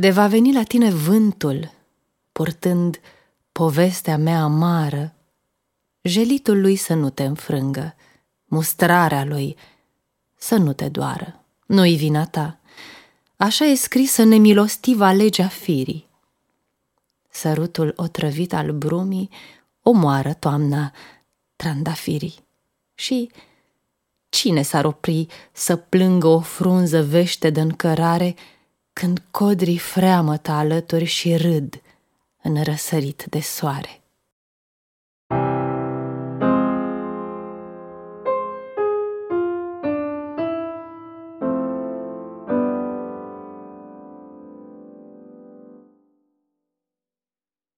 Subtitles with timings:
[0.00, 1.70] De va veni la tine vântul,
[2.32, 3.00] purtând
[3.52, 5.14] povestea mea amară,
[6.02, 7.94] Jelitul lui să nu te înfrângă,
[8.44, 9.56] mustrarea lui
[10.36, 11.44] să nu te doară.
[11.66, 12.58] Nu-i vina ta,
[13.36, 16.08] așa e scrisă nemilostiva legea firii.
[17.30, 19.30] Sărutul otrăvit al brumii
[19.82, 20.92] omoară toamna
[21.56, 22.34] trandafirii.
[22.94, 23.30] Și
[24.28, 28.34] cine s-ar opri să plângă o frunză vește de încărare
[29.00, 31.82] când codrii freamătă alături și râd
[32.42, 33.99] în răsărit de soare?